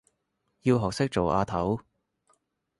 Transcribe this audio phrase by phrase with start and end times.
[0.63, 1.81] 要學識做阿頭